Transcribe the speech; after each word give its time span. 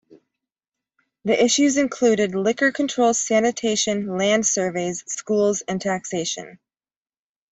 The 1.25 1.43
issues 1.43 1.77
included 1.77 2.33
liquor 2.33 2.71
control, 2.71 3.13
sanitation, 3.13 4.17
land 4.17 4.47
surveys, 4.47 5.03
schools, 5.05 5.61
and 5.67 5.79
taxation. 5.79 6.57